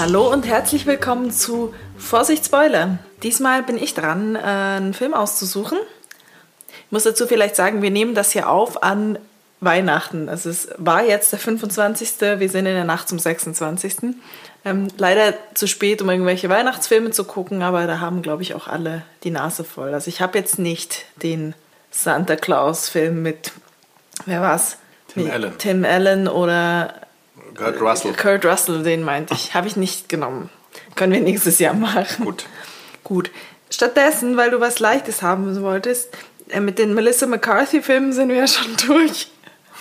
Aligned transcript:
Hallo 0.00 0.32
und 0.32 0.46
herzlich 0.46 0.86
willkommen 0.86 1.30
zu 1.30 1.74
Vorsicht 1.98 2.46
Spoiler. 2.46 2.98
Diesmal 3.22 3.62
bin 3.62 3.76
ich 3.76 3.92
dran, 3.92 4.34
äh, 4.34 4.38
einen 4.38 4.94
Film 4.94 5.12
auszusuchen. 5.12 5.76
Ich 6.86 6.90
muss 6.90 7.02
dazu 7.02 7.26
vielleicht 7.26 7.54
sagen, 7.54 7.82
wir 7.82 7.90
nehmen 7.90 8.14
das 8.14 8.32
hier 8.32 8.48
auf 8.48 8.82
an 8.82 9.18
Weihnachten. 9.60 10.30
Also 10.30 10.48
es 10.48 10.68
war 10.78 11.04
jetzt 11.04 11.32
der 11.32 11.38
25. 11.38 12.12
Wir 12.38 12.48
sind 12.48 12.64
in 12.64 12.72
der 12.72 12.84
Nacht 12.84 13.10
zum 13.10 13.18
26. 13.18 14.14
Ähm, 14.64 14.88
leider 14.96 15.34
zu 15.52 15.66
spät, 15.66 16.00
um 16.00 16.08
irgendwelche 16.08 16.48
Weihnachtsfilme 16.48 17.10
zu 17.10 17.24
gucken, 17.24 17.60
aber 17.60 17.86
da 17.86 18.00
haben, 18.00 18.22
glaube 18.22 18.42
ich, 18.42 18.54
auch 18.54 18.68
alle 18.68 19.02
die 19.22 19.30
Nase 19.30 19.64
voll. 19.64 19.92
Also 19.92 20.08
ich 20.08 20.22
habe 20.22 20.38
jetzt 20.38 20.58
nicht 20.58 21.04
den 21.16 21.54
Santa 21.90 22.36
Claus-Film 22.36 23.22
mit, 23.22 23.52
wer 24.24 24.40
war's? 24.40 24.78
Tim 25.08 25.24
mit 25.24 25.32
Allen. 25.34 25.58
Tim 25.58 25.84
Allen 25.84 26.26
oder 26.26 26.94
Kurt 27.54 27.80
Russell. 27.80 28.12
Kurt 28.14 28.44
Russell, 28.44 28.82
den 28.82 29.02
meinte 29.02 29.34
ich. 29.34 29.54
Habe 29.54 29.68
ich 29.68 29.76
nicht 29.76 30.08
genommen. 30.08 30.50
Können 30.94 31.12
wir 31.12 31.20
nächstes 31.20 31.58
Jahr 31.58 31.74
machen. 31.74 32.24
Gut. 32.24 32.46
Gut. 33.04 33.30
Stattdessen, 33.70 34.36
weil 34.36 34.50
du 34.50 34.60
was 34.60 34.80
Leichtes 34.80 35.22
haben 35.22 35.60
wolltest, 35.62 36.10
äh, 36.48 36.60
mit 36.60 36.78
den 36.78 36.94
Melissa 36.94 37.26
McCarthy-Filmen 37.26 38.12
sind 38.12 38.28
wir 38.28 38.36
ja 38.36 38.46
schon 38.46 38.76
durch. 38.86 39.30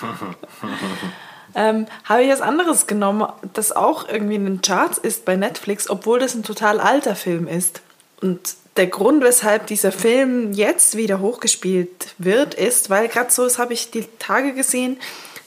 ähm, 1.55 1.87
habe 2.05 2.23
ich 2.23 2.31
was 2.31 2.41
anderes 2.41 2.87
genommen, 2.87 3.27
das 3.53 3.71
auch 3.71 4.07
irgendwie 4.07 4.35
in 4.35 4.45
den 4.45 4.61
Charts 4.61 4.97
ist 4.97 5.25
bei 5.25 5.35
Netflix, 5.35 5.89
obwohl 5.89 6.19
das 6.19 6.35
ein 6.35 6.43
total 6.43 6.79
alter 6.79 7.15
Film 7.15 7.47
ist. 7.47 7.81
Und 8.21 8.55
der 8.77 8.87
Grund, 8.87 9.23
weshalb 9.23 9.67
dieser 9.67 9.91
Film 9.91 10.53
jetzt 10.53 10.95
wieder 10.95 11.19
hochgespielt 11.19 12.13
wird, 12.17 12.53
ist, 12.53 12.89
weil 12.89 13.07
gerade 13.07 13.31
so, 13.31 13.43
das 13.43 13.59
habe 13.59 13.73
ich 13.73 13.91
die 13.91 14.05
Tage 14.19 14.53
gesehen, 14.53 14.99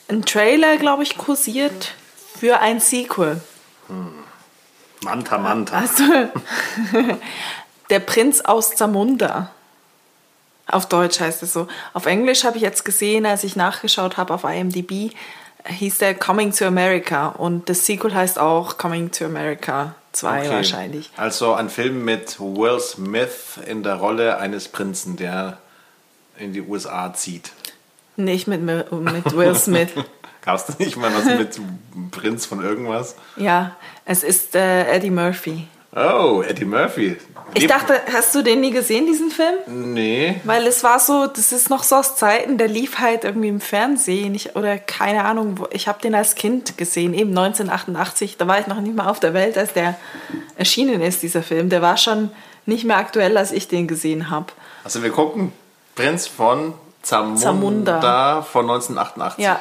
ein 0.08 0.24
Trailer, 0.24 0.76
glaube 0.76 1.02
ich, 1.02 1.16
kursiert 1.16 1.94
für 2.42 2.58
ein 2.58 2.80
Sequel. 2.80 3.40
Manta 5.00 5.38
Manta. 5.38 5.78
Also, 5.78 6.02
der 7.90 8.00
Prinz 8.00 8.40
aus 8.40 8.74
Zamunda. 8.74 9.52
Auf 10.66 10.86
Deutsch 10.86 11.20
heißt 11.20 11.44
es 11.44 11.52
so. 11.52 11.68
Auf 11.92 12.06
Englisch 12.06 12.42
habe 12.42 12.56
ich 12.56 12.64
jetzt 12.64 12.84
gesehen, 12.84 13.26
als 13.26 13.44
ich 13.44 13.54
nachgeschaut 13.54 14.16
habe 14.16 14.34
auf 14.34 14.42
IMDb, 14.42 15.14
hieß 15.68 15.98
der 15.98 16.16
Coming 16.16 16.52
to 16.52 16.64
America. 16.64 17.28
Und 17.28 17.68
das 17.68 17.86
Sequel 17.86 18.12
heißt 18.12 18.40
auch 18.40 18.76
Coming 18.76 19.12
to 19.12 19.26
America 19.26 19.94
2 20.10 20.40
Okay. 20.40 20.50
wahrscheinlich. 20.50 21.10
Also 21.16 21.54
ein 21.54 21.70
Film 21.70 22.04
mit 22.04 22.40
Will 22.40 22.80
Smith 22.80 23.60
in 23.64 23.84
der 23.84 23.94
Rolle 23.94 24.38
eines 24.38 24.66
Prinzen, 24.66 25.16
der 25.16 25.58
in 26.36 26.52
die 26.52 26.62
USA 26.62 27.14
zieht. 27.14 27.52
Nicht 28.16 28.48
mit, 28.48 28.62
mit 28.62 29.36
Will 29.36 29.54
Smith. 29.54 29.90
Gab 30.42 30.56
es 30.56 30.78
nicht 30.78 30.96
mal 30.96 31.10
was 31.14 31.24
mit 31.24 31.60
Prinz 32.10 32.46
von 32.46 32.62
irgendwas? 32.62 33.16
ja, 33.36 33.76
es 34.04 34.22
ist 34.24 34.54
äh, 34.54 34.86
Eddie 34.92 35.10
Murphy. 35.10 35.68
Oh, 35.94 36.42
Eddie 36.46 36.64
Murphy. 36.64 37.16
Ich 37.54 37.66
dachte, 37.66 38.00
hast 38.12 38.34
du 38.34 38.42
den 38.42 38.60
nie 38.60 38.70
gesehen, 38.70 39.06
diesen 39.06 39.30
Film? 39.30 39.54
Nee. 39.66 40.40
Weil 40.44 40.66
es 40.66 40.82
war 40.82 40.98
so, 40.98 41.26
das 41.26 41.52
ist 41.52 41.68
noch 41.68 41.82
so 41.82 41.96
aus 41.96 42.16
Zeiten, 42.16 42.56
der 42.56 42.68
lief 42.68 42.98
halt 42.98 43.24
irgendwie 43.24 43.48
im 43.48 43.60
Fernsehen 43.60 44.34
ich, 44.34 44.56
oder 44.56 44.78
keine 44.78 45.24
Ahnung, 45.24 45.66
ich 45.70 45.88
habe 45.88 46.00
den 46.00 46.14
als 46.14 46.34
Kind 46.34 46.78
gesehen, 46.78 47.12
eben 47.12 47.30
1988, 47.36 48.38
da 48.38 48.46
war 48.48 48.58
ich 48.58 48.68
noch 48.68 48.80
nicht 48.80 48.96
mal 48.96 49.08
auf 49.08 49.20
der 49.20 49.34
Welt, 49.34 49.58
als 49.58 49.74
der 49.74 49.96
erschienen 50.56 51.02
ist, 51.02 51.22
dieser 51.22 51.42
Film. 51.42 51.68
Der 51.68 51.82
war 51.82 51.98
schon 51.98 52.30
nicht 52.64 52.84
mehr 52.84 52.96
aktuell, 52.96 53.36
als 53.36 53.52
ich 53.52 53.68
den 53.68 53.86
gesehen 53.86 54.30
habe. 54.30 54.46
Also 54.84 55.02
wir 55.02 55.10
gucken 55.10 55.52
Prinz 55.94 56.26
von 56.26 56.72
Zamunda, 57.02 57.42
Zamunda. 57.42 58.42
von 58.42 58.62
1988. 58.62 59.44
Ja. 59.44 59.60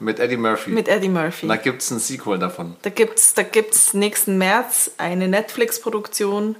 Mit 0.00 0.20
Eddie 0.20 0.36
Murphy. 0.36 0.70
Mit 0.70 0.88
Eddie 0.88 1.08
Murphy. 1.08 1.46
Und 1.46 1.48
da 1.48 1.56
gibt 1.56 1.82
es 1.82 1.90
ein 1.90 1.98
Sequel 1.98 2.38
davon. 2.38 2.76
Da 2.82 2.90
gibt's, 2.90 3.34
da 3.34 3.42
gibt's 3.42 3.94
nächsten 3.94 4.38
März 4.38 4.92
eine 4.98 5.26
Netflix-Produktion, 5.28 6.56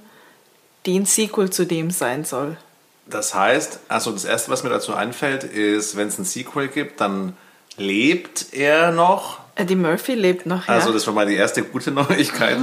die 0.85 0.99
ein 0.99 1.05
Sequel 1.05 1.49
zu 1.49 1.65
dem 1.65 1.91
sein 1.91 2.25
soll. 2.25 2.57
Das 3.05 3.33
heißt, 3.33 3.79
also 3.87 4.11
das 4.11 4.25
Erste, 4.25 4.51
was 4.51 4.63
mir 4.63 4.69
dazu 4.69 4.93
einfällt, 4.93 5.43
ist, 5.43 5.95
wenn 5.95 6.09
es 6.09 6.19
ein 6.19 6.25
Sequel 6.25 6.67
gibt, 6.67 7.01
dann 7.01 7.35
lebt 7.77 8.53
er 8.53 8.91
noch. 8.91 9.39
Eddie 9.55 9.75
Murphy 9.75 10.13
lebt 10.13 10.45
noch, 10.45 10.67
ja. 10.67 10.73
Also 10.73 10.91
das 10.91 11.07
war 11.07 11.13
mal 11.13 11.25
die 11.25 11.35
erste 11.35 11.63
gute 11.63 11.91
Neuigkeit. 11.91 12.57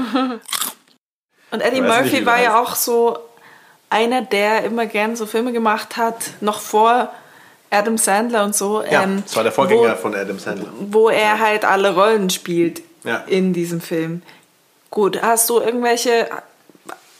Und 1.50 1.60
Eddie 1.60 1.80
nicht, 1.80 1.88
Murphy 1.88 2.20
wie 2.20 2.26
war 2.26 2.40
ja 2.40 2.60
auch 2.60 2.74
so 2.74 3.18
einer, 3.88 4.22
der 4.22 4.64
immer 4.64 4.86
gern 4.86 5.16
so 5.16 5.26
Filme 5.26 5.52
gemacht 5.52 5.96
hat, 5.96 6.30
noch 6.40 6.60
vor 6.60 7.12
Adam 7.76 7.98
Sandler 7.98 8.44
und 8.44 8.54
so. 8.54 8.82
Ja, 8.82 9.02
ähm, 9.04 9.22
das 9.24 9.36
war 9.36 9.42
der 9.42 9.52
Vorgänger 9.52 9.92
wo, 9.92 10.02
von 10.02 10.14
Adam 10.14 10.38
Sandler. 10.38 10.68
Wo 10.80 11.08
er 11.08 11.38
halt 11.40 11.64
alle 11.64 11.94
Rollen 11.94 12.30
spielt 12.30 12.82
Ja. 13.04 13.24
in 13.26 13.52
diesem 13.52 13.80
Film. 13.80 14.22
Gut, 14.90 15.20
hast 15.22 15.48
du 15.50 15.60
irgendwelche 15.60 16.28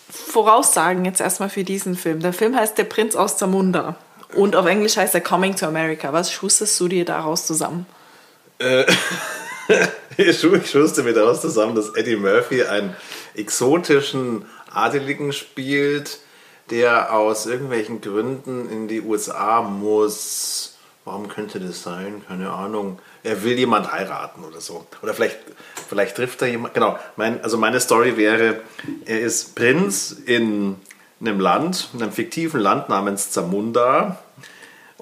Voraussagen 0.08 1.04
jetzt 1.04 1.20
erstmal 1.20 1.48
für 1.50 1.64
diesen 1.64 1.96
Film? 1.96 2.20
Der 2.20 2.32
Film 2.32 2.56
heißt 2.56 2.78
Der 2.78 2.84
Prinz 2.84 3.16
aus 3.16 3.36
Zamunda. 3.36 3.96
Und 4.34 4.56
auf 4.56 4.66
Englisch 4.66 4.96
heißt 4.96 5.14
er 5.14 5.20
Coming 5.20 5.54
to 5.56 5.66
America. 5.66 6.12
Was 6.12 6.32
schustest 6.32 6.78
du 6.80 6.88
dir 6.88 7.04
daraus 7.04 7.46
zusammen? 7.46 7.86
Ich 10.16 10.38
schu- 10.40 10.54
ich 10.54 10.70
schuste 10.70 11.02
mir 11.02 11.12
daraus 11.12 11.40
zusammen, 11.40 11.74
dass 11.74 11.94
Eddie 11.94 12.16
Murphy 12.16 12.62
einen 12.62 12.94
exotischen 13.34 14.44
Adeligen 14.72 15.32
spielt, 15.32 16.18
der 16.70 17.12
aus 17.12 17.46
irgendwelchen 17.46 18.00
Gründen 18.00 18.68
in 18.70 18.88
die 18.88 19.00
USA 19.00 19.62
muss. 19.62 20.76
Warum 21.04 21.28
könnte 21.28 21.60
das 21.60 21.82
sein? 21.82 22.22
Keine 22.26 22.50
Ahnung. 22.50 22.98
Er 23.22 23.44
will 23.44 23.56
jemand 23.56 23.92
heiraten 23.92 24.42
oder 24.42 24.60
so. 24.60 24.86
Oder 25.02 25.14
vielleicht, 25.14 25.38
vielleicht 25.88 26.16
trifft 26.16 26.42
er 26.42 26.48
jemand. 26.48 26.74
Genau. 26.74 26.98
Mein, 27.16 27.42
also 27.42 27.58
meine 27.58 27.78
Story 27.80 28.16
wäre, 28.16 28.60
er 29.04 29.20
ist 29.20 29.54
Prinz 29.54 30.10
in 30.26 30.76
einem 31.20 31.40
Land, 31.40 31.90
in 31.94 32.02
einem 32.02 32.12
fiktiven 32.12 32.60
Land 32.60 32.88
namens 32.88 33.30
Zamunda. 33.30 34.18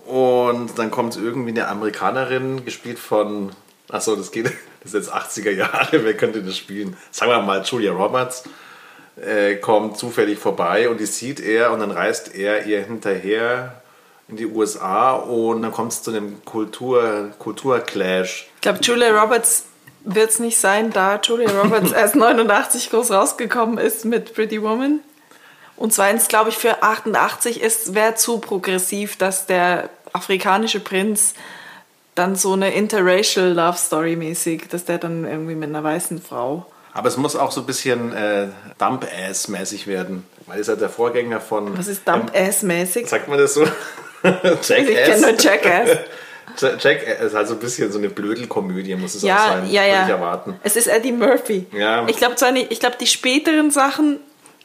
Und 0.05 0.79
dann 0.79 0.91
kommt 0.91 1.17
irgendwie 1.17 1.51
eine 1.51 1.69
Amerikanerin, 1.69 2.65
gespielt 2.65 2.99
von, 2.99 3.53
achso, 3.89 4.15
das 4.17 4.31
geht, 4.31 4.47
das 4.83 4.93
ist 4.93 4.95
jetzt 4.95 5.15
80er 5.15 5.51
Jahre, 5.51 6.05
wer 6.05 6.15
könnte 6.15 6.43
das 6.43 6.59
spielen? 6.59 6.97
Sagen 7.11 7.31
wir 7.31 7.41
mal 7.41 7.63
Julia 7.63 7.93
Roberts, 7.93 8.45
äh, 9.17 9.57
kommt 9.57 9.97
zufällig 9.97 10.39
vorbei 10.39 10.89
und 10.89 10.99
die 10.99 11.07
sieht 11.07 11.41
er 11.41 11.73
und 11.73 11.81
dann 11.81 11.91
reist 11.91 12.35
er 12.35 12.67
ihr 12.67 12.85
hinterher 12.85 13.83
in 14.29 14.37
die 14.37 14.47
USA 14.47 15.13
und 15.13 15.63
dann 15.63 15.73
kommt 15.73 15.93
es 15.93 16.03
zu 16.03 16.11
einem 16.11 16.45
Kultur, 16.45 17.31
Kulturclash. 17.39 18.49
Ich 18.57 18.61
glaube, 18.63 18.81
Julia 18.83 19.21
Roberts 19.21 19.65
wird 20.05 20.31
es 20.31 20.39
nicht 20.39 20.59
sein, 20.59 20.91
da 20.91 21.21
Julia 21.23 21.51
Roberts 21.51 21.93
erst 21.93 22.17
89 22.17 22.91
groß 22.91 23.11
rausgekommen 23.11 23.79
ist 23.79 24.05
mit 24.05 24.35
Pretty 24.35 24.63
Woman. 24.63 25.01
Und 25.77 25.93
zweitens, 25.93 26.29
glaube 26.29 26.51
ich, 26.51 26.57
für 26.57 26.83
88 26.83 27.61
ist 27.61 27.95
wäre 27.95 28.15
zu 28.15 28.39
progressiv, 28.39 29.17
dass 29.17 29.47
der 29.47 29.91
afrikanische 30.13 30.81
Prinz 30.81 31.35
dann 32.15 32.37
so 32.37 32.53
eine 32.53 32.73
interracial 32.73 33.53
Love 33.53 33.77
Story 33.77 34.15
mäßig, 34.15 34.69
dass 34.69 34.85
der 34.85 34.99
dann 34.99 35.25
irgendwie 35.25 35.57
mit 35.57 35.69
einer 35.69 35.83
weißen 35.83 36.23
Frau. 36.23 36.67
Aber 36.95 37.09
es 37.09 37.17
muss 37.17 37.35
auch 37.37 37.51
so 37.53 37.61
ein 37.61 37.67
bisschen 37.67 38.13
äh, 38.15 38.47
Dump-Ass-mäßig 38.79 39.87
werden, 39.87 40.25
weil 40.47 40.61
es 40.61 40.69
ja 40.69 40.77
der 40.77 40.89
Vorgänger 40.89 41.41
von... 41.41 41.77
Was 41.77 41.89
ist 41.89 42.07
Dump-Ass-mäßig? 42.09 43.09
Sagt 43.09 43.29
man 43.29 43.39
das 43.39 43.55
so? 43.55 43.65
Jackass. 44.23 44.71
Ich 44.71 44.87
kenne 45.05 45.21
nur 45.21 45.39
Jackass. 45.39 45.89
Ja- 46.61 46.71
Jack 46.79 47.03
ist 47.21 47.35
halt 47.35 47.49
so 47.49 47.55
ein 47.55 47.59
bisschen 47.61 47.91
so 47.91 47.99
eine 47.99 48.09
Blödelkomödie, 48.11 48.95
muss 48.95 49.17
es 49.17 49.25
auch 49.25 49.29
Ja, 49.29 49.49
sein. 49.49 49.71
ja, 49.71 49.83
würde 49.83 49.93
ja. 49.93 50.05
ich 50.05 50.11
erwarten. 50.11 50.55
Es 50.63 50.77
ist 50.77 50.87
Eddie 50.87 51.11
Murphy. 51.11 51.67
Ja. 51.73 52.07
Ich 52.07 52.17
glaube 52.17 52.37
zwar 52.37 52.53
nicht, 52.53 52.71
ich 52.71 52.79
glaube 52.79 52.97
die 53.01 53.07
späteren 53.09 53.71
Sachen, 53.73 54.21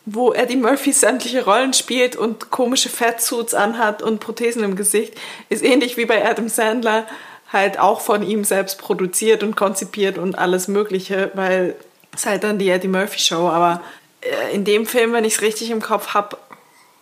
wo 0.05 0.33
Eddie 0.33 0.57
Murphy 0.57 0.91
sämtliche 0.93 1.45
Rollen 1.45 1.73
spielt 1.73 2.15
und 2.15 2.51
komische 2.51 2.89
Fatsuits 2.89 3.53
anhat 3.55 4.03
und 4.03 4.19
Prothesen 4.19 4.63
im 4.63 4.75
Gesicht, 4.75 5.15
ist 5.49 5.63
ähnlich 5.63 5.97
wie 5.97 6.05
bei 6.05 6.23
Adam 6.29 6.47
Sandler 6.49 7.07
halt 7.51 7.79
auch 7.79 8.01
von 8.01 8.21
ihm 8.21 8.43
selbst 8.43 8.77
produziert 8.79 9.41
und 9.41 9.55
konzipiert 9.55 10.19
und 10.19 10.37
alles 10.37 10.67
Mögliche, 10.67 11.31
weil 11.33 11.75
halt 12.25 12.43
dann 12.43 12.59
die 12.59 12.69
Eddie 12.69 12.87
Murphy 12.87 13.19
Show. 13.19 13.49
Aber 13.49 13.81
äh, 14.21 14.53
in 14.53 14.65
dem 14.65 14.85
Film, 14.85 15.13
wenn 15.13 15.25
ich 15.25 15.35
es 15.35 15.41
richtig 15.41 15.71
im 15.71 15.81
Kopf 15.81 16.13
habe, 16.13 16.37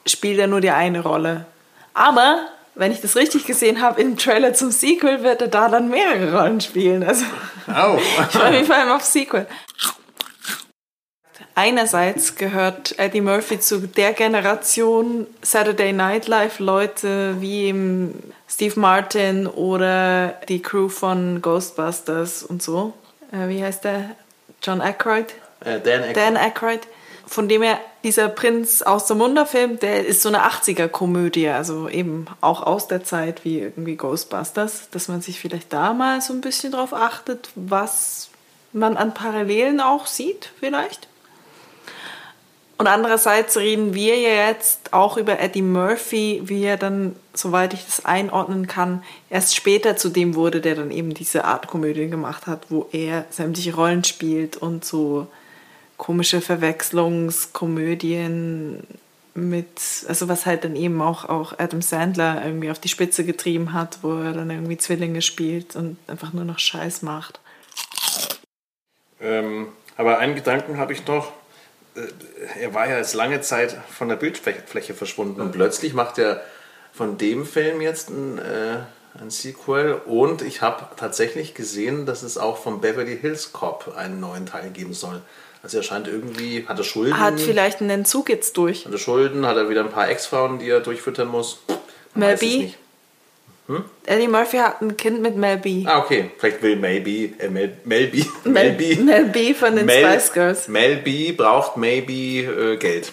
spielt 0.06 0.40
er 0.40 0.48
nur 0.48 0.62
die 0.62 0.72
eine 0.72 1.02
Rolle. 1.02 1.46
Aber 1.94 2.48
wenn 2.76 2.92
ich 2.92 3.02
das 3.02 3.16
richtig 3.16 3.46
gesehen 3.46 3.82
habe, 3.82 4.02
im 4.02 4.18
Trailer 4.18 4.54
zum 4.54 4.72
Sequel 4.72 5.24
wird 5.24 5.42
er 5.42 5.48
da 5.48 5.68
dann 5.68 5.90
mehrere 5.90 6.38
Rollen 6.38 6.62
spielen. 6.62 7.04
Also 7.04 7.26
Oh. 7.68 7.98
ich 8.30 8.38
freue 8.38 8.52
mich 8.52 8.68
vor 8.68 8.76
allem 8.76 8.92
auf 8.92 9.04
Sequel. 9.04 9.48
Einerseits 11.56 12.36
gehört 12.36 13.00
Eddie 13.00 13.22
Murphy 13.22 13.60
zu 13.60 13.80
der 13.88 14.14
Generation 14.14 15.26
Saturday 15.42 15.92
Night 15.92 16.28
Live 16.28 16.60
Leute 16.60 17.38
wie 17.40 17.66
eben 17.66 18.32
Steve 18.48 18.80
Martin 18.80 19.48
oder 19.48 20.36
die 20.48 20.62
Crew 20.62 20.88
von 20.88 21.42
Ghostbusters 21.42 22.44
und 22.44 22.62
so. 22.62 22.94
Äh, 23.32 23.50
wie 23.50 23.64
heißt 23.64 23.84
der? 23.86 24.12
John 24.68 24.82
Aykroyd? 24.82 25.34
Äh, 25.62 25.80
Dan 25.80 26.04
Aykroyd. 26.04 26.18
Dan 26.18 26.38
Aykroyd. 26.38 26.82
Von 27.26 27.48
dem 27.50 27.62
her, 27.62 27.80
dieser 28.04 28.30
Prinz 28.30 28.82
aus 28.82 29.06
dem 29.06 29.18
Munderfilm, 29.18 29.80
der 29.80 30.06
ist 30.06 30.22
so 30.22 30.30
eine 30.30 30.46
80er-Komödie, 30.46 31.50
also 31.50 31.90
eben 31.90 32.26
auch 32.42 32.64
aus 32.64 32.88
der 32.88 33.04
Zeit 33.04 33.44
wie 33.44 33.60
irgendwie 33.60 33.96
Ghostbusters, 33.96 34.90
dass 34.92 35.08
man 35.08 35.22
sich 35.22 35.40
vielleicht 35.40 35.74
da 35.74 35.94
mal 35.94 36.22
so 36.22 36.34
ein 36.34 36.42
bisschen 36.42 36.72
drauf 36.72 36.94
achtet, 36.94 37.50
was 37.56 38.30
man 38.72 38.96
an 38.98 39.14
Parallelen 39.14 39.82
auch 39.82 40.06
sieht, 40.06 40.52
vielleicht. 40.60 41.08
Und 42.78 42.86
andererseits 42.86 43.58
reden 43.58 43.96
wir 43.96 44.18
ja 44.18 44.50
jetzt 44.50 44.94
auch 44.94 45.18
über 45.18 45.40
Eddie 45.40 45.64
Murphy, 45.64 46.42
wie 46.44 46.64
er 46.64 46.78
dann, 46.78 47.16
soweit 47.34 47.74
ich 47.74 47.84
das 47.84 48.06
einordnen 48.06 48.68
kann, 48.68 49.04
erst 49.32 49.56
später 49.56 49.98
zu 49.98 50.10
dem 50.10 50.36
wurde, 50.36 50.62
der 50.62 50.76
dann 50.76 50.92
eben 50.92 51.16
diese 51.16 51.46
Art 51.46 51.66
Komödie 51.68 52.08
gemacht 52.08 52.46
hat, 52.46 52.68
wo 52.70 52.88
er 52.92 53.26
sämtliche 53.32 53.74
Rollen 53.74 54.04
spielt 54.04 54.58
und 54.58 54.86
so 54.86 55.26
komische 55.98 56.42
Verwechslungskomödien 56.42 58.84
mit, 59.34 60.06
also 60.08 60.30
was 60.30 60.46
halt 60.46 60.64
dann 60.64 60.76
eben 60.76 61.02
auch, 61.02 61.26
auch 61.26 61.58
Adam 61.58 61.82
Sandler 61.82 62.46
irgendwie 62.46 62.70
auf 62.70 62.78
die 62.80 62.90
Spitze 62.90 63.26
getrieben 63.26 63.74
hat, 63.74 63.98
wo 64.04 64.20
er 64.20 64.34
dann 64.34 64.52
irgendwie 64.52 64.78
Zwillinge 64.78 65.24
spielt 65.24 65.76
und 65.76 65.98
einfach 66.08 66.34
nur 66.34 66.46
noch 66.46 66.60
Scheiß 66.60 67.02
macht. 67.02 67.40
Ähm, 69.20 69.70
aber 69.96 70.20
einen 70.20 70.36
Gedanken 70.36 70.78
habe 70.78 70.94
ich 70.94 71.08
noch. 71.08 71.32
Äh, 71.98 72.62
er 72.62 72.74
war 72.74 72.88
ja 72.88 72.98
jetzt 72.98 73.14
lange 73.14 73.42
Zeit 73.42 73.76
von 73.90 74.10
der 74.10 74.16
Bildfläche 74.16 74.94
verschwunden 74.94 75.42
und 75.42 75.52
plötzlich 75.52 75.94
macht 75.94 76.18
er 76.18 76.42
von 76.94 77.18
dem 77.18 77.46
Film 77.46 77.82
jetzt 77.82 78.10
ein, 78.10 78.38
äh, 78.38 78.78
ein 79.20 79.30
Sequel 79.30 79.94
und 80.06 80.42
ich 80.42 80.62
habe 80.62 80.88
tatsächlich 80.96 81.54
gesehen, 81.54 82.06
dass 82.06 82.24
es 82.24 82.38
auch 82.38 82.58
vom 82.58 82.82
Beverly 82.82 83.18
Hills 83.18 83.54
Cop 83.54 83.94
einen 83.96 84.20
neuen 84.20 84.46
Teil 84.46 84.70
geben 84.70 84.94
soll. 84.94 85.22
Also 85.64 85.78
er 85.78 85.84
scheint 85.84 86.08
irgendwie, 86.08 86.66
hat 86.68 86.78
er 86.78 86.84
Schulden. 86.84 87.20
Hat 87.20 87.40
vielleicht 87.40 87.82
einen 87.82 87.90
Entzug 87.90 88.30
jetzt 88.30 88.56
durch. 88.58 88.86
Hat 88.86 88.92
er 88.92 88.98
Schulden, 89.00 89.46
hat 89.46 89.58
er 89.58 89.70
wieder 89.70 89.84
ein 89.84 89.90
paar 89.90 90.10
Ex-Frauen, 90.10 90.60
die 90.60 90.70
er 90.70 90.80
durchfüttern 90.80 91.28
muss. 91.28 91.60
Man 92.14 92.38
B. 92.38 92.72
Hm? 93.68 93.84
Eddie 94.06 94.28
Murphy 94.28 94.58
hat 94.58 94.82
ein 94.82 94.96
Kind 94.96 95.22
mit 95.22 95.36
Mel 95.36 95.58
B. 95.58 95.84
Ah, 95.86 96.00
okay. 96.00 96.32
Vielleicht 96.38 96.62
will 96.62 96.78
Mel 96.78 97.02
B, 97.02 97.32
äh, 97.38 97.50
Mel, 97.50 97.74
Mel 97.84 98.08
B. 98.08 98.24
Mel, 98.46 98.72
B. 98.72 98.96
Mel 98.96 99.26
B 99.26 99.54
von 99.54 99.76
den 99.76 99.86
Mel, 99.86 100.06
Spice 100.06 100.34
Girls. 100.34 100.68
Mel 100.68 100.98
B 100.98 101.34
braucht 101.34 101.76
maybe 101.76 102.14
äh, 102.14 102.78
Geld. 102.78 103.12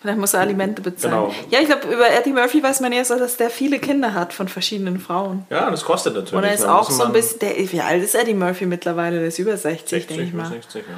Vielleicht 0.00 0.18
muss 0.18 0.34
er 0.34 0.40
Alimente 0.40 0.82
bezahlen. 0.82 1.14
Genau. 1.14 1.34
Ja, 1.50 1.60
ich 1.60 1.66
glaube, 1.66 1.86
über 1.86 2.10
Eddie 2.10 2.32
Murphy 2.32 2.60
weiß 2.60 2.80
man 2.80 2.92
ja 2.92 3.04
so, 3.04 3.16
dass 3.16 3.36
der 3.36 3.50
viele 3.50 3.78
Kinder 3.78 4.14
hat 4.14 4.32
von 4.32 4.48
verschiedenen 4.48 4.98
Frauen. 4.98 5.46
Ja, 5.48 5.70
das 5.70 5.84
kostet 5.84 6.14
natürlich. 6.14 6.34
Und 6.34 6.44
er 6.44 6.54
ist 6.54 6.64
auch 6.64 6.90
so 6.90 7.04
ein 7.04 7.12
bisschen, 7.12 7.38
der, 7.38 7.52
wie 7.56 7.80
alt 7.80 8.02
ist 8.02 8.16
Eddie 8.16 8.34
Murphy 8.34 8.66
mittlerweile? 8.66 9.18
Der 9.18 9.28
ist 9.28 9.38
über 9.38 9.56
60, 9.56 9.88
60 9.88 10.06
denke 10.08 10.22
ich 10.24 10.32
mal. 10.32 10.48
60, 10.48 10.82
ja 10.88 10.94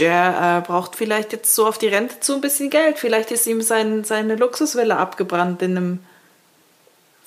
der 0.00 0.62
äh, 0.64 0.66
braucht 0.66 0.96
vielleicht 0.96 1.32
jetzt 1.32 1.54
so 1.54 1.66
auf 1.66 1.78
die 1.78 1.88
Rente 1.88 2.20
zu 2.20 2.34
ein 2.34 2.40
bisschen 2.40 2.70
Geld. 2.70 2.98
Vielleicht 2.98 3.30
ist 3.30 3.46
ihm 3.46 3.60
sein, 3.60 4.02
seine 4.02 4.36
Luxusvilla 4.36 4.96
abgebrannt 4.96 5.62
in 5.62 5.76
einem 5.76 5.98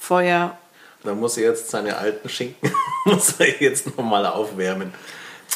Feuer. 0.03 0.57
Da 1.03 1.13
muss 1.13 1.37
er 1.37 1.43
jetzt 1.43 1.69
seine 1.69 1.97
alten 1.97 2.27
Schinken 2.27 2.71
muss 3.05 3.35
er 3.39 3.61
jetzt 3.61 3.97
nochmal 3.97 4.25
aufwärmen. 4.25 4.93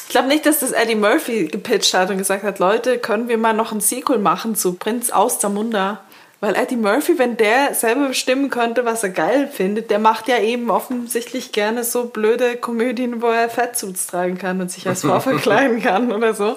Ich 0.04 0.08
glaube 0.08 0.28
nicht, 0.28 0.46
dass 0.46 0.60
das 0.60 0.72
Eddie 0.72 0.94
Murphy 0.94 1.48
gepitcht 1.48 1.92
hat 1.92 2.10
und 2.10 2.16
gesagt 2.16 2.44
hat, 2.44 2.58
Leute, 2.58 2.98
können 2.98 3.28
wir 3.28 3.36
mal 3.36 3.52
noch 3.52 3.72
ein 3.72 3.80
Sequel 3.80 4.18
machen 4.18 4.54
zu 4.54 4.74
Prinz 4.74 5.10
aus 5.10 5.38
Zamunda? 5.38 6.00
Weil 6.40 6.54
Eddie 6.54 6.76
Murphy, 6.76 7.18
wenn 7.18 7.36
der 7.36 7.74
selber 7.74 8.08
bestimmen 8.08 8.48
könnte, 8.48 8.86
was 8.86 9.02
er 9.02 9.10
geil 9.10 9.50
findet, 9.52 9.90
der 9.90 9.98
macht 9.98 10.28
ja 10.28 10.38
eben 10.38 10.70
offensichtlich 10.70 11.52
gerne 11.52 11.84
so 11.84 12.04
blöde 12.06 12.56
Komödien, 12.56 13.20
wo 13.20 13.26
er 13.26 13.50
Fettsuits 13.50 14.06
tragen 14.06 14.38
kann 14.38 14.60
und 14.60 14.70
sich 14.70 14.88
als 14.88 15.00
Frau 15.02 15.20
verkleiden 15.20 15.82
kann 15.82 16.10
oder 16.10 16.32
so. 16.32 16.56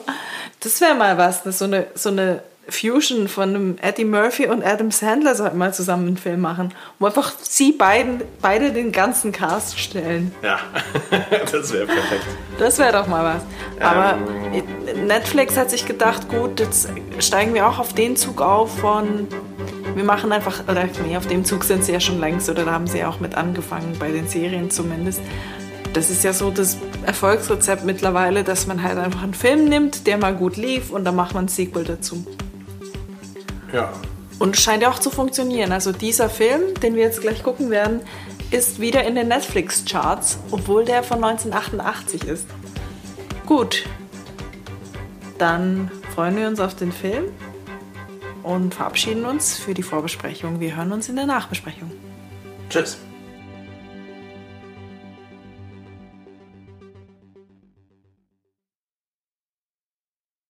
Das 0.62 0.80
wäre 0.80 0.96
mal 0.96 1.18
was, 1.18 1.44
ne? 1.44 1.52
so 1.52 1.66
eine, 1.66 1.88
so 1.96 2.10
eine 2.10 2.42
Fusion 2.70 3.28
von 3.28 3.50
einem 3.50 3.76
Eddie 3.82 4.06
Murphy 4.06 4.48
und 4.48 4.64
Adam 4.64 4.92
Sandler 4.92 5.36
sollten 5.36 5.58
mal 5.58 5.74
zusammen 5.74 6.08
einen 6.08 6.18
Film 6.18 6.42
machen, 6.42 6.74
wo 7.00 7.08
einfach 7.08 7.34
sie 7.42 7.72
beiden, 7.72 8.22
beide 8.42 8.72
den 8.72 8.92
ganzen 8.92 9.32
Cast 9.32 9.80
stellen. 9.80 10.34
Ja, 10.42 10.60
das 11.52 11.74
wäre 11.74 11.88
perfekt. 11.88 12.26
Das 12.60 12.78
wäre 12.78 12.94
doch 12.94 13.08
mal 13.08 13.36
was. 13.36 13.86
Aber 13.86 14.18
ähm. 14.54 15.08
Netflix 15.08 15.58
hat 15.58 15.70
sich 15.72 15.86
gedacht, 15.86 16.30
gut, 16.30 16.60
jetzt 16.60 16.90
steigen 17.20 17.54
wir 17.54 17.68
auch 17.68 17.80
auf 17.80 17.94
den 17.94 18.16
Zug 18.16 18.42
auf 18.42 18.80
von, 18.80 19.28
wir 19.96 20.04
machen 20.04 20.32
einfach, 20.32 20.64
oder 20.68 20.88
nee, 21.06 21.18
auf 21.18 21.28
dem 21.28 21.44
Zug 21.44 21.64
sind 21.64 21.84
sie 21.84 21.92
ja 21.92 22.00
schon 22.00 22.20
längst, 22.20 22.50
oder 22.50 22.64
da 22.64 22.72
haben 22.72 22.88
sie 22.88 23.00
ja 23.00 23.10
auch 23.10 23.20
mit 23.20 23.36
angefangen, 23.36 23.98
bei 24.00 24.12
den 24.12 24.28
Serien 24.28 24.70
zumindest 24.70 25.22
das 25.94 26.10
ist 26.10 26.24
ja 26.24 26.34
so 26.34 26.52
das 26.52 26.78
Erfolgsrezept 27.06 27.84
mittlerweile, 27.84 28.44
dass 28.44 28.68
man 28.68 28.82
halt 28.82 28.98
einfach 28.98 29.24
einen 29.24 29.34
Film 29.34 29.66
nimmt, 29.66 30.08
der 30.08 30.18
mal 30.18 30.34
gut 30.34 30.58
lief 30.58 30.90
und 30.90 31.04
dann 31.04 31.16
macht 31.16 31.34
man 31.34 31.46
ein 31.46 31.48
Sequel 31.50 31.84
dazu. 31.84 32.26
Ja. 33.74 33.92
Und 34.40 34.58
scheint 34.58 34.82
ja 34.84 34.90
auch 34.90 35.00
zu 35.00 35.12
funktionieren. 35.12 35.72
Also 35.72 35.92
dieser 35.92 36.30
Film, 36.30 36.74
den 36.82 36.96
wir 36.96 37.04
jetzt 37.04 37.22
gleich 37.22 37.44
gucken 37.44 37.70
werden, 37.70 38.02
ist 38.50 38.80
wieder 38.80 39.04
in 39.04 39.16
den 39.16 39.28
Netflix-Charts, 39.28 40.40
obwohl 40.52 40.84
der 40.84 41.04
von 41.04 41.24
1988 41.24 42.26
ist. 42.26 42.48
Gut, 43.46 43.86
dann 45.38 45.92
freuen 46.14 46.36
wir 46.38 46.48
uns 46.48 46.60
auf 46.60 46.76
den 46.76 46.92
Film 46.92 47.26
und 48.44 48.74
verabschieden 48.74 49.26
uns 49.26 49.58
für 49.58 49.74
die 49.74 49.84
Vorbesprechung. 49.84 50.60
Wir 50.60 50.76
hören 50.76 50.92
uns 50.92 51.08
in 51.08 51.16
der 51.16 51.26
Nachbesprechung. 51.26 51.92
Tschüss. 52.70 52.98